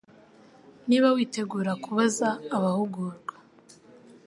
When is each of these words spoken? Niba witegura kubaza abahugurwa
Niba 0.87 1.07
witegura 1.15 1.71
kubaza 1.83 2.27
abahugurwa 2.55 3.33